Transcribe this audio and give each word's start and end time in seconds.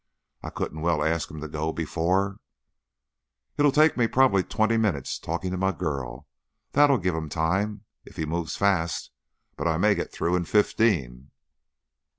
I 0.41 0.49
couldn't 0.49 0.81
well 0.81 1.03
ask 1.03 1.29
him 1.29 1.41
to 1.41 1.47
go 1.47 1.71
before" 1.71 2.39
"It'll 3.59 3.71
take 3.71 3.95
me 3.97 4.07
prob'ly 4.07 4.41
twenty 4.41 4.75
minutes, 4.75 5.19
talkin' 5.19 5.51
to 5.51 5.57
my 5.57 5.71
girl. 5.71 6.27
That'll 6.71 6.97
give 6.97 7.13
him 7.13 7.29
time, 7.29 7.83
if 8.03 8.15
he 8.15 8.25
moves 8.25 8.55
fast. 8.57 9.11
But 9.55 9.67
I 9.67 9.77
may 9.77 9.93
get 9.93 10.11
through 10.11 10.37
in 10.37 10.45
fifteen." 10.45 11.29